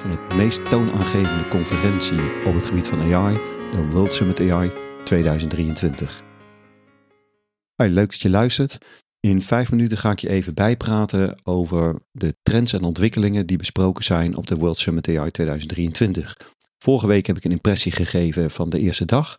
van 0.00 0.10
het 0.10 0.34
meest 0.36 0.70
toonaangevende 0.70 1.48
conferentie 1.48 2.44
op 2.44 2.54
het 2.54 2.66
gebied 2.66 2.86
van 2.86 3.14
AI, 3.14 3.34
de 3.72 3.88
World 3.90 4.14
Summit 4.14 4.40
AI 4.40 4.72
2023. 5.04 6.22
Hey, 7.74 7.88
leuk 7.88 8.10
dat 8.10 8.20
je 8.20 8.30
luistert. 8.30 8.78
In 9.20 9.42
vijf 9.42 9.70
minuten 9.70 9.98
ga 9.98 10.10
ik 10.10 10.18
je 10.18 10.28
even 10.28 10.54
bijpraten 10.54 11.40
over 11.42 12.02
de 12.12 12.34
trends 12.42 12.72
en 12.72 12.82
ontwikkelingen 12.82 13.46
die 13.46 13.56
besproken 13.56 14.04
zijn 14.04 14.36
op 14.36 14.46
de 14.46 14.56
World 14.56 14.78
Summit 14.78 15.08
AI 15.08 15.30
2023. 15.30 16.36
Vorige 16.78 17.06
week 17.06 17.26
heb 17.26 17.36
ik 17.36 17.44
een 17.44 17.50
impressie 17.50 17.92
gegeven 17.92 18.50
van 18.50 18.70
de 18.70 18.78
eerste 18.78 19.04
dag. 19.04 19.36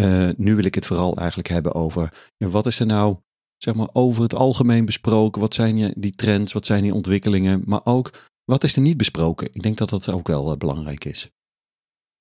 Uh, 0.00 0.28
nu 0.36 0.54
wil 0.54 0.64
ik 0.64 0.74
het 0.74 0.86
vooral 0.86 1.16
eigenlijk 1.16 1.48
hebben 1.48 1.74
over 1.74 2.12
wat 2.36 2.66
is 2.66 2.80
er 2.80 2.86
nou 2.86 3.16
zeg 3.56 3.74
maar, 3.74 3.88
over 3.92 4.22
het 4.22 4.34
algemeen 4.34 4.84
besproken? 4.84 5.40
Wat 5.40 5.54
zijn 5.54 5.92
die 5.96 6.14
trends? 6.14 6.52
Wat 6.52 6.66
zijn 6.66 6.82
die 6.82 6.94
ontwikkelingen? 6.94 7.62
Maar 7.64 7.80
ook 7.84 8.10
wat 8.46 8.64
is 8.64 8.76
er 8.76 8.82
niet 8.82 8.96
besproken? 8.96 9.48
Ik 9.52 9.62
denk 9.62 9.76
dat 9.76 9.88
dat 9.88 10.08
ook 10.08 10.26
wel 10.26 10.52
uh, 10.52 10.56
belangrijk 10.56 11.04
is. 11.04 11.30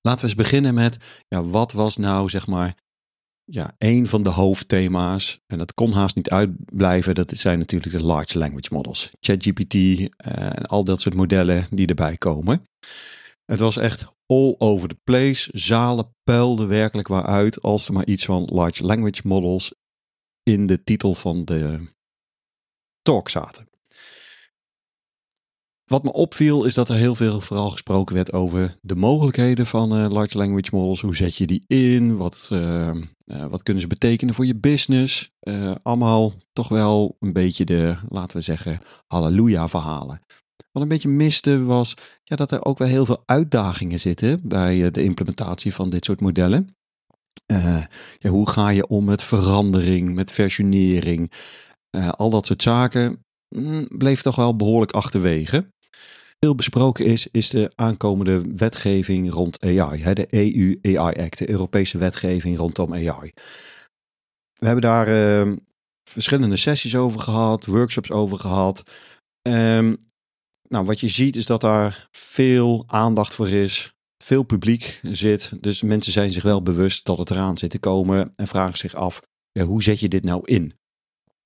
Laten 0.01 0.21
we 0.21 0.27
eens 0.27 0.41
beginnen 0.41 0.73
met, 0.73 0.97
ja, 1.27 1.43
wat 1.43 1.71
was 1.71 1.97
nou 1.97 2.29
zeg 2.29 2.47
maar 2.47 2.75
ja, 3.43 3.75
een 3.77 4.07
van 4.07 4.23
de 4.23 4.29
hoofdthema's, 4.29 5.39
en 5.47 5.57
dat 5.57 5.73
kon 5.73 5.91
haast 5.91 6.15
niet 6.15 6.29
uitblijven, 6.29 7.15
dat 7.15 7.29
zijn 7.37 7.59
natuurlijk 7.59 7.95
de 7.95 8.03
large 8.03 8.37
language 8.37 8.73
models. 8.73 9.11
ChatGPT 9.19 9.73
uh, 9.73 10.07
en 10.27 10.65
al 10.65 10.83
dat 10.83 11.01
soort 11.01 11.15
modellen 11.15 11.67
die 11.69 11.87
erbij 11.87 12.17
komen. 12.17 12.63
Het 13.45 13.59
was 13.59 13.77
echt 13.77 14.07
all 14.25 14.55
over 14.57 14.89
the 14.89 14.97
place. 15.03 15.49
Zalen 15.53 16.15
puilden 16.23 16.67
werkelijk 16.67 17.07
waaruit 17.07 17.61
als 17.61 17.87
er 17.87 17.93
maar 17.93 18.05
iets 18.05 18.25
van 18.25 18.49
large 18.51 18.83
language 18.83 19.21
models 19.23 19.73
in 20.43 20.67
de 20.67 20.83
titel 20.83 21.13
van 21.13 21.45
de 21.45 21.93
talk 23.01 23.29
zaten. 23.29 23.67
Wat 25.85 26.03
me 26.03 26.13
opviel 26.13 26.65
is 26.65 26.73
dat 26.73 26.89
er 26.89 26.95
heel 26.95 27.15
veel 27.15 27.41
vooral 27.41 27.69
gesproken 27.69 28.15
werd 28.15 28.33
over 28.33 28.77
de 28.81 28.95
mogelijkheden 28.95 29.65
van 29.65 29.97
uh, 29.97 30.09
large 30.09 30.37
language 30.37 30.69
models. 30.71 31.01
Hoe 31.01 31.15
zet 31.15 31.35
je 31.35 31.47
die 31.47 31.63
in? 31.67 32.17
Wat, 32.17 32.49
uh, 32.51 32.87
uh, 33.25 33.45
wat 33.45 33.63
kunnen 33.63 33.81
ze 33.81 33.87
betekenen 33.87 34.33
voor 34.33 34.45
je 34.45 34.55
business? 34.55 35.33
allemaal 35.81 36.33
toch 36.53 36.67
wel 36.67 37.17
een 37.19 37.33
beetje 37.33 37.65
de, 37.65 37.97
laten 38.07 38.37
we 38.37 38.43
zeggen, 38.43 38.79
halleluja 39.07 39.67
verhalen. 39.67 40.19
Wat 40.71 40.83
een 40.83 40.89
beetje 40.89 41.09
miste 41.09 41.63
was 41.63 41.93
ja, 42.23 42.35
dat 42.35 42.51
er 42.51 42.65
ook 42.65 42.77
wel 42.77 42.87
heel 42.87 43.05
veel 43.05 43.23
uitdagingen 43.25 43.99
zitten 43.99 44.39
bij 44.43 44.91
de 44.91 45.03
implementatie 45.03 45.73
van 45.73 45.89
dit 45.89 46.05
soort 46.05 46.21
modellen. 46.21 46.75
ja, 48.17 48.29
hoe 48.29 48.49
ga 48.49 48.69
je 48.69 48.87
om 48.87 49.05
met 49.05 49.23
verandering, 49.23 50.13
met 50.13 50.31
versionering? 50.31 51.31
al 52.11 52.29
dat 52.29 52.45
soort 52.45 52.61
zaken 52.61 53.25
mm, 53.49 53.87
bleef 53.87 54.21
toch 54.21 54.35
wel 54.35 54.55
behoorlijk 54.55 54.91
achterwege 54.91 55.73
veel 56.45 56.55
besproken 56.55 57.05
is, 57.05 57.27
is 57.31 57.49
de 57.49 57.71
aankomende 57.75 58.41
wetgeving 58.55 59.31
rond 59.31 59.63
AI. 59.63 60.01
Hè, 60.01 60.13
de 60.13 60.27
EU 60.29 60.79
AI 60.81 61.23
Act, 61.23 61.37
de 61.37 61.49
Europese 61.49 61.97
wetgeving 61.97 62.57
rondom 62.57 62.93
AI. 62.93 63.31
We 64.53 64.65
hebben 64.65 64.81
daar 64.81 65.07
uh, 65.07 65.53
verschillende 66.09 66.55
sessies 66.55 66.95
over 66.95 67.19
gehad, 67.19 67.65
workshops 67.65 68.11
over 68.11 68.37
gehad. 68.37 68.83
Um, 69.47 69.97
nou, 70.69 70.85
wat 70.85 70.99
je 70.99 71.07
ziet 71.07 71.35
is 71.35 71.45
dat 71.45 71.61
daar 71.61 72.07
veel 72.11 72.83
aandacht 72.87 73.33
voor 73.33 73.49
is, 73.49 73.93
veel 74.23 74.43
publiek 74.43 74.99
zit. 75.03 75.53
Dus 75.61 75.81
mensen 75.81 76.11
zijn 76.11 76.33
zich 76.33 76.43
wel 76.43 76.61
bewust 76.61 77.05
dat 77.05 77.17
het 77.17 77.31
eraan 77.31 77.57
zit 77.57 77.69
te 77.69 77.79
komen 77.79 78.31
en 78.35 78.47
vragen 78.47 78.77
zich 78.77 78.93
af, 78.93 79.21
hoe 79.59 79.83
zet 79.83 79.99
je 79.99 80.07
dit 80.07 80.23
nou 80.23 80.41
in? 80.43 80.73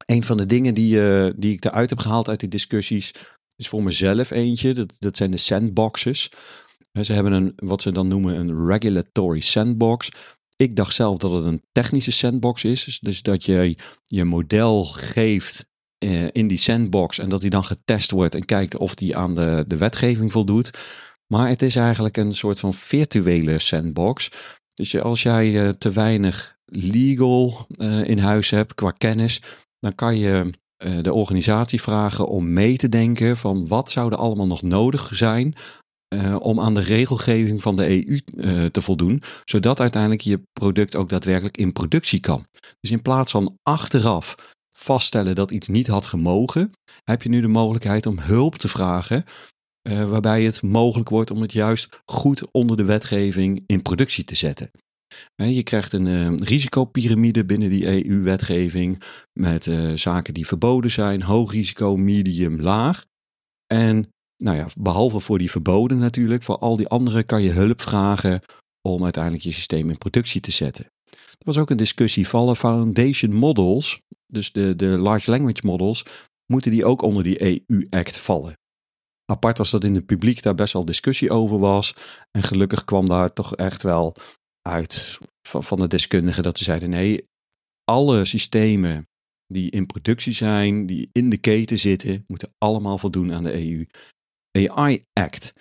Een 0.05 0.23
van 0.23 0.37
de 0.37 0.45
dingen 0.45 0.73
die, 0.73 0.95
uh, 0.95 1.29
die 1.35 1.53
ik 1.53 1.65
eruit 1.65 1.89
heb 1.89 1.99
gehaald 1.99 2.27
uit 2.27 2.39
die 2.39 2.49
discussies 2.49 3.13
is 3.59 3.67
voor 3.67 3.83
mezelf 3.83 4.31
eentje. 4.31 4.73
Dat, 4.73 4.95
dat 4.99 5.17
zijn 5.17 5.31
de 5.31 5.37
sandboxes. 5.37 6.31
Ze 7.01 7.13
hebben 7.13 7.31
een, 7.31 7.53
wat 7.55 7.81
ze 7.81 7.91
dan 7.91 8.07
noemen 8.07 8.35
een 8.35 8.67
regulatory 8.67 9.39
sandbox. 9.39 10.09
Ik 10.55 10.75
dacht 10.75 10.95
zelf 10.95 11.17
dat 11.17 11.31
het 11.31 11.45
een 11.45 11.63
technische 11.71 12.11
sandbox 12.11 12.63
is. 12.63 12.83
Dus, 12.83 12.99
dus 12.99 13.21
dat 13.21 13.45
je 13.45 13.77
je 14.03 14.23
model 14.23 14.85
geeft 14.85 15.67
eh, 15.97 16.27
in 16.31 16.47
die 16.47 16.57
sandbox 16.57 17.19
en 17.19 17.29
dat 17.29 17.41
die 17.41 17.49
dan 17.49 17.65
getest 17.65 18.11
wordt 18.11 18.35
en 18.35 18.45
kijkt 18.45 18.77
of 18.77 18.95
die 18.95 19.17
aan 19.17 19.35
de, 19.35 19.65
de 19.67 19.77
wetgeving 19.77 20.31
voldoet. 20.31 20.71
Maar 21.27 21.47
het 21.47 21.61
is 21.61 21.75
eigenlijk 21.75 22.17
een 22.17 22.33
soort 22.33 22.59
van 22.59 22.73
virtuele 22.73 23.59
sandbox. 23.59 24.29
Dus 24.73 24.99
als 24.99 25.23
jij 25.23 25.51
uh, 25.51 25.69
te 25.69 25.91
weinig 25.91 26.57
legal 26.65 27.67
uh, 27.69 28.03
in 28.03 28.17
huis 28.17 28.49
hebt 28.49 28.73
qua 28.73 28.91
kennis, 28.91 29.41
dan 29.79 29.95
kan 29.95 30.17
je 30.17 30.31
eh, 30.31 30.47
de 31.01 31.13
organisatie 31.13 31.81
vragen 31.81 32.27
om 32.27 32.53
mee 32.53 32.77
te 32.77 32.89
denken 32.89 33.37
van 33.37 33.67
wat 33.67 33.91
zou 33.91 34.11
er 34.11 34.17
allemaal 34.17 34.47
nog 34.47 34.61
nodig 34.61 35.09
zijn 35.13 35.55
uh, 36.15 36.35
om 36.39 36.59
aan 36.59 36.73
de 36.73 36.81
regelgeving 36.81 37.61
van 37.61 37.75
de 37.75 38.07
EU 38.07 38.19
eh, 38.37 38.65
te 38.65 38.81
voldoen, 38.81 39.21
zodat 39.43 39.79
uiteindelijk 39.79 40.21
je 40.21 40.41
product 40.53 40.95
ook 40.95 41.09
daadwerkelijk 41.09 41.57
in 41.57 41.73
productie 41.73 42.19
kan. 42.19 42.45
Dus 42.79 42.91
in 42.91 43.01
plaats 43.01 43.31
van 43.31 43.57
achteraf 43.63 44.55
vaststellen 44.75 45.35
dat 45.35 45.51
iets 45.51 45.67
niet 45.67 45.87
had 45.87 46.07
gemogen, 46.07 46.71
heb 47.03 47.21
je 47.21 47.29
nu 47.29 47.41
de 47.41 47.47
mogelijkheid 47.47 48.05
om 48.05 48.19
hulp 48.19 48.55
te 48.55 48.67
vragen, 48.67 49.23
waarbij 49.81 50.43
het 50.43 50.61
mogelijk 50.61 51.09
wordt 51.09 51.31
om 51.31 51.41
het 51.41 51.53
juist 51.53 52.01
goed 52.05 52.51
onder 52.51 52.77
de 52.77 52.83
wetgeving 52.83 53.63
in 53.65 53.81
productie 53.81 54.23
te 54.23 54.35
zetten. 54.35 54.71
Je 55.35 55.63
krijgt 55.63 55.93
een 55.93 56.05
uh, 56.05 56.35
risicopyramide 56.35 57.45
binnen 57.45 57.69
die 57.69 58.05
EU-wetgeving 58.05 59.03
met 59.33 59.65
uh, 59.65 59.93
zaken 59.93 60.33
die 60.33 60.47
verboden 60.47 60.91
zijn, 60.91 61.21
hoog 61.21 61.51
risico, 61.51 61.97
medium, 61.97 62.61
laag. 62.61 63.05
En 63.73 64.09
nou 64.37 64.57
ja, 64.57 64.67
behalve 64.79 65.19
voor 65.19 65.37
die 65.37 65.51
verboden 65.51 65.97
natuurlijk, 65.97 66.43
voor 66.43 66.57
al 66.57 66.77
die 66.77 66.87
andere 66.87 67.23
kan 67.23 67.41
je 67.41 67.51
hulp 67.51 67.81
vragen 67.81 68.41
om 68.81 69.03
uiteindelijk 69.03 69.43
je 69.43 69.51
systeem 69.51 69.89
in 69.89 69.97
productie 69.97 70.41
te 70.41 70.51
zetten. 70.51 70.85
Er 71.11 71.45
was 71.45 71.57
ook 71.57 71.69
een 71.69 71.77
discussie, 71.77 72.27
vallen 72.27 72.55
foundation 72.55 73.33
models, 73.33 74.01
dus 74.27 74.51
de, 74.51 74.75
de 74.75 74.85
large 74.85 75.31
language 75.31 75.65
models, 75.65 76.05
moeten 76.45 76.71
die 76.71 76.85
ook 76.85 77.01
onder 77.01 77.23
die 77.23 77.41
EU-act 77.41 78.17
vallen? 78.17 78.57
Apart 79.25 79.57
was 79.57 79.69
dat 79.69 79.83
in 79.83 79.95
het 79.95 80.05
publiek 80.05 80.41
daar 80.43 80.55
best 80.55 80.73
wel 80.73 80.85
discussie 80.85 81.31
over 81.31 81.59
was. 81.59 81.95
En 82.31 82.43
gelukkig 82.43 82.85
kwam 82.85 83.05
daar 83.05 83.33
toch 83.33 83.55
echt 83.55 83.83
wel 83.83 84.15
uit 84.69 85.19
van, 85.47 85.63
van 85.63 85.79
de 85.79 85.87
deskundigen 85.87 86.43
dat 86.43 86.57
ze 86.57 86.63
zeiden: 86.63 86.89
nee, 86.89 87.23
alle 87.83 88.25
systemen 88.25 89.07
die 89.47 89.71
in 89.71 89.85
productie 89.85 90.33
zijn, 90.33 90.85
die 90.85 91.09
in 91.11 91.29
de 91.29 91.37
keten 91.37 91.77
zitten, 91.77 92.23
moeten 92.27 92.53
allemaal 92.57 92.97
voldoen 92.97 93.33
aan 93.33 93.43
de 93.43 93.69
EU 93.69 93.85
AI 94.51 95.03
Act. 95.13 95.53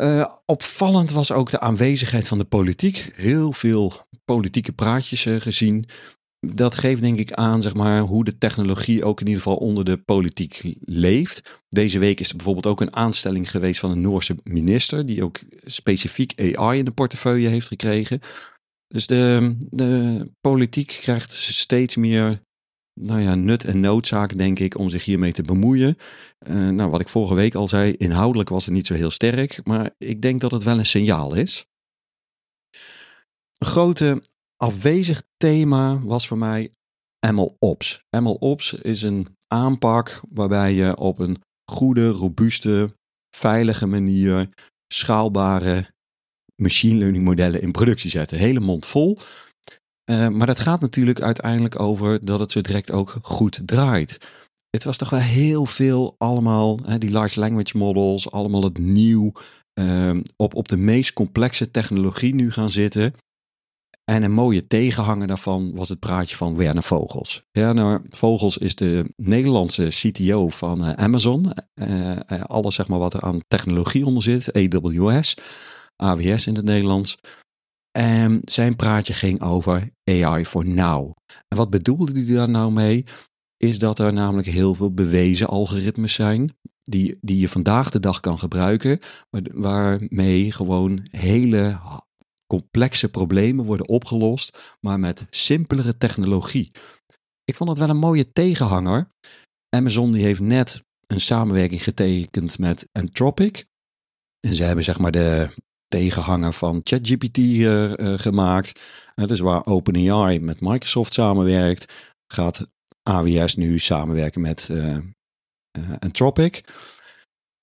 Uh, 0.00 0.34
opvallend 0.46 1.10
was 1.10 1.32
ook 1.32 1.50
de 1.50 1.60
aanwezigheid 1.60 2.28
van 2.28 2.38
de 2.38 2.44
politiek. 2.44 3.10
Heel 3.14 3.52
veel 3.52 3.92
politieke 4.24 4.72
praatjes 4.72 5.24
uh, 5.24 5.40
gezien 5.40 5.86
dat 6.46 6.74
geeft 6.74 7.00
denk 7.00 7.18
ik 7.18 7.32
aan 7.32 7.62
zeg 7.62 7.74
maar, 7.74 8.00
hoe 8.00 8.24
de 8.24 8.38
technologie 8.38 9.04
ook 9.04 9.20
in 9.20 9.26
ieder 9.26 9.42
geval 9.42 9.58
onder 9.58 9.84
de 9.84 9.96
politiek 9.96 10.62
leeft. 10.80 11.60
Deze 11.68 11.98
week 11.98 12.20
is 12.20 12.28
er 12.28 12.36
bijvoorbeeld 12.36 12.66
ook 12.66 12.80
een 12.80 12.96
aanstelling 12.96 13.50
geweest 13.50 13.80
van 13.80 13.90
een 13.90 14.00
Noorse 14.00 14.36
minister, 14.44 15.06
die 15.06 15.24
ook 15.24 15.38
specifiek 15.64 16.56
AI 16.56 16.78
in 16.78 16.84
de 16.84 16.90
portefeuille 16.90 17.48
heeft 17.48 17.68
gekregen. 17.68 18.20
Dus 18.88 19.06
de, 19.06 19.56
de 19.70 20.30
politiek 20.40 20.98
krijgt 21.00 21.32
steeds 21.32 21.96
meer 21.96 22.42
nou 23.00 23.20
ja, 23.20 23.34
nut 23.34 23.64
en 23.64 23.80
noodzaak, 23.80 24.36
denk 24.36 24.58
ik, 24.58 24.78
om 24.78 24.88
zich 24.88 25.04
hiermee 25.04 25.32
te 25.32 25.42
bemoeien. 25.42 25.96
Uh, 26.48 26.68
nou, 26.68 26.90
wat 26.90 27.00
ik 27.00 27.08
vorige 27.08 27.34
week 27.34 27.54
al 27.54 27.68
zei, 27.68 27.92
inhoudelijk 27.92 28.48
was 28.48 28.64
het 28.64 28.74
niet 28.74 28.86
zo 28.86 28.94
heel 28.94 29.10
sterk, 29.10 29.60
maar 29.64 29.90
ik 29.98 30.22
denk 30.22 30.40
dat 30.40 30.50
het 30.50 30.62
wel 30.62 30.78
een 30.78 30.86
signaal 30.86 31.34
is. 31.34 31.66
Een 33.58 33.66
grote 33.66 34.22
afwezig 34.62 35.22
thema 35.36 36.00
was 36.02 36.26
voor 36.26 36.38
mij 36.38 36.70
MLOps. 37.32 38.04
MLOps 38.10 38.72
is 38.72 39.02
een 39.02 39.26
aanpak 39.48 40.22
waarbij 40.30 40.74
je 40.74 40.96
op 40.96 41.18
een 41.18 41.40
goede, 41.70 42.08
robuuste, 42.08 42.94
veilige 43.36 43.86
manier 43.86 44.48
schaalbare 44.94 45.90
machine 46.62 46.98
learning 46.98 47.24
modellen 47.24 47.62
in 47.62 47.72
productie 47.72 48.10
zet. 48.10 48.30
Hele 48.30 48.60
mond 48.60 48.86
vol. 48.86 49.18
Uh, 50.10 50.28
maar 50.28 50.46
dat 50.46 50.60
gaat 50.60 50.80
natuurlijk 50.80 51.20
uiteindelijk 51.20 51.80
over 51.80 52.24
dat 52.24 52.40
het 52.40 52.52
zo 52.52 52.60
direct 52.60 52.90
ook 52.90 53.16
goed 53.22 53.62
draait. 53.66 54.30
het 54.70 54.84
was 54.84 54.96
toch 54.96 55.10
wel 55.10 55.20
heel 55.20 55.66
veel 55.66 56.14
allemaal, 56.18 56.78
hè, 56.84 56.98
die 56.98 57.10
large 57.10 57.40
language 57.40 57.76
models, 57.76 58.30
allemaal 58.30 58.62
het 58.62 58.78
nieuw, 58.78 59.32
ehm, 59.72 60.22
op, 60.36 60.54
op 60.54 60.68
de 60.68 60.76
meest 60.76 61.12
complexe 61.12 61.70
technologie 61.70 62.34
nu 62.34 62.50
gaan 62.50 62.70
zitten. 62.70 63.14
En 64.04 64.22
een 64.22 64.32
mooie 64.32 64.66
tegenhanger 64.66 65.26
daarvan 65.26 65.74
was 65.74 65.88
het 65.88 65.98
praatje 65.98 66.36
van 66.36 66.56
Werner 66.56 66.82
Vogels. 66.82 67.42
Werner 67.52 68.02
Vogels 68.10 68.58
is 68.58 68.74
de 68.74 69.12
Nederlandse 69.16 69.86
CTO 69.88 70.48
van 70.48 70.84
uh, 70.84 70.92
Amazon. 70.92 71.52
Uh, 71.74 72.16
alles 72.46 72.74
zeg 72.74 72.88
maar 72.88 72.98
wat 72.98 73.14
er 73.14 73.20
aan 73.20 73.40
technologie 73.48 74.06
onder 74.06 74.22
zit, 74.22 74.52
AWS, 74.52 75.36
AWS 75.96 76.46
in 76.46 76.54
het 76.54 76.64
Nederlands. 76.64 77.18
En 77.98 78.40
zijn 78.44 78.76
praatje 78.76 79.14
ging 79.14 79.42
over 79.42 79.90
AI 80.04 80.44
for 80.44 80.66
now. 80.66 81.12
En 81.48 81.56
wat 81.56 81.70
bedoelde 81.70 82.12
hij 82.12 82.34
daar 82.34 82.48
nou 82.48 82.72
mee? 82.72 83.04
Is 83.56 83.78
dat 83.78 83.98
er 83.98 84.12
namelijk 84.12 84.48
heel 84.48 84.74
veel 84.74 84.94
bewezen 84.94 85.46
algoritmes 85.46 86.14
zijn 86.14 86.56
die, 86.82 87.18
die 87.20 87.38
je 87.38 87.48
vandaag 87.48 87.90
de 87.90 88.00
dag 88.00 88.20
kan 88.20 88.38
gebruiken, 88.38 88.98
waarmee 89.52 90.52
gewoon 90.52 91.06
hele 91.10 91.78
complexe 92.58 93.08
problemen 93.08 93.64
worden 93.64 93.88
opgelost, 93.88 94.58
maar 94.80 95.00
met 95.00 95.26
simpelere 95.30 95.96
technologie. 95.96 96.70
Ik 97.44 97.56
vond 97.56 97.70
het 97.70 97.78
wel 97.78 97.88
een 97.88 97.96
mooie 97.96 98.32
tegenhanger. 98.32 99.08
Amazon 99.76 100.12
die 100.12 100.24
heeft 100.24 100.40
net 100.40 100.84
een 101.06 101.20
samenwerking 101.20 101.82
getekend 101.82 102.58
met 102.58 102.88
Anthropic. 102.92 103.66
En 104.40 104.54
ze 104.54 104.64
hebben 104.64 104.84
zeg 104.84 104.98
maar 104.98 105.10
de 105.10 105.48
tegenhanger 105.88 106.52
van 106.52 106.80
ChatGPT 106.84 107.38
uh, 107.38 108.18
gemaakt. 108.18 108.80
Uh, 109.14 109.26
dus 109.26 109.40
waar 109.40 109.66
OpenAI 109.66 110.40
met 110.40 110.60
Microsoft 110.60 111.12
samenwerkt, 111.12 111.92
gaat 112.32 112.66
AWS 113.02 113.56
nu 113.56 113.78
samenwerken 113.78 114.40
met 114.40 114.70
Anthropic. 115.98 116.64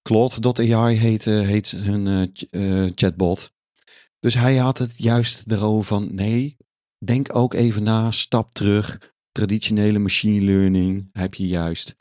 Claude.ai 0.02 0.96
heet, 0.96 1.26
heet 1.26 1.72
hun 1.72 2.32
chatbot. 2.96 3.52
Dus 4.20 4.34
hij 4.34 4.58
had 4.58 4.78
het 4.78 4.98
juist 4.98 5.52
erover 5.52 5.84
van 5.84 6.16
nee, 6.16 6.58
denk 7.06 7.36
ook 7.36 7.54
even 7.54 7.84
na, 7.84 8.12
stap 8.12 8.54
terug. 8.54 9.14
Traditionele 9.32 10.00
machine 10.00 10.46
learning 10.46 11.10
heb 11.12 11.34
je 11.34 11.48
juist 11.48 11.96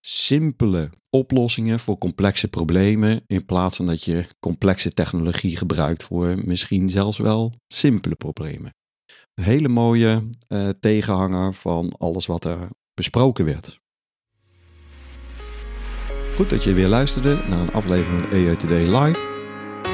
simpele 0.00 0.90
oplossingen 1.10 1.80
voor 1.80 1.98
complexe 1.98 2.48
problemen 2.48 3.22
in 3.26 3.44
plaats 3.44 3.76
van 3.76 3.86
dat 3.86 4.04
je 4.04 4.26
complexe 4.40 4.92
technologie 4.92 5.56
gebruikt 5.56 6.02
voor 6.02 6.38
misschien 6.44 6.88
zelfs 6.88 7.18
wel 7.18 7.52
simpele 7.66 8.14
problemen. 8.14 8.74
Een 9.34 9.44
hele 9.44 9.68
mooie 9.68 10.28
uh, 10.48 10.68
tegenhanger 10.80 11.54
van 11.54 11.94
alles 11.98 12.26
wat 12.26 12.44
er 12.44 12.68
besproken 12.94 13.44
werd. 13.44 13.80
Goed 16.36 16.50
dat 16.50 16.64
je 16.64 16.72
weer 16.72 16.88
luisterde 16.88 17.42
naar 17.48 17.60
een 17.60 17.72
aflevering 17.72 18.26
van 18.30 18.56
Today 18.56 19.04
Live. 19.04 19.33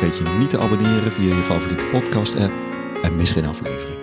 Vergeet 0.00 0.18
je 0.18 0.36
niet 0.38 0.50
te 0.50 0.58
abonneren 0.58 1.12
via 1.12 1.36
je 1.36 1.44
favoriete 1.44 1.86
podcast 1.86 2.36
app 2.36 2.52
en 3.02 3.16
mis 3.16 3.30
geen 3.30 3.46
aflevering. 3.46 3.99